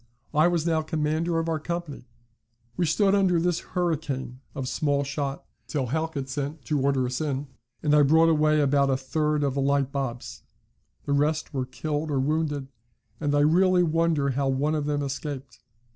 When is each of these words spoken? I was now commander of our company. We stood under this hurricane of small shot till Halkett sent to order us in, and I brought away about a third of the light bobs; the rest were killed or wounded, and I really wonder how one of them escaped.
I 0.33 0.47
was 0.47 0.65
now 0.65 0.81
commander 0.81 1.37
of 1.37 1.47
our 1.47 1.59
company. 1.59 2.07
We 2.75 2.87
stood 2.87 3.13
under 3.13 3.39
this 3.39 3.59
hurricane 3.59 4.39
of 4.55 4.67
small 4.67 5.03
shot 5.03 5.45
till 5.67 5.85
Halkett 5.89 6.27
sent 6.27 6.65
to 6.65 6.79
order 6.81 7.05
us 7.05 7.21
in, 7.21 7.49
and 7.83 7.93
I 7.93 8.01
brought 8.01 8.27
away 8.27 8.61
about 8.61 8.89
a 8.89 8.97
third 8.97 9.43
of 9.43 9.53
the 9.53 9.61
light 9.61 9.91
bobs; 9.91 10.41
the 11.05 11.13
rest 11.13 11.53
were 11.53 11.67
killed 11.67 12.09
or 12.09 12.19
wounded, 12.19 12.69
and 13.19 13.35
I 13.35 13.41
really 13.41 13.83
wonder 13.83 14.31
how 14.31 14.47
one 14.47 14.73
of 14.73 14.85
them 14.87 15.03
escaped. 15.03 15.59